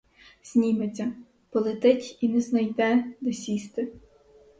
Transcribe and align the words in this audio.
Зніметься, 0.43 1.11
полетить 1.49 2.17
і 2.21 2.29
не 2.29 2.41
знайде, 2.41 3.03
де 3.21 3.33
сісти. 3.33 3.91